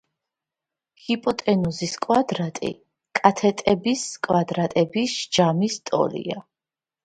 ჰიპოტენუზის 1.09 1.93
კვადრატი 2.07 2.73
კათეტების 3.21 4.09
კვადრატების 4.27 5.17
ჯამის 5.39 5.81
ტოლია. 5.93 6.45